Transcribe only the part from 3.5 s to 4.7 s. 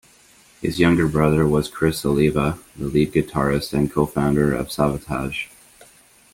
and co-founder of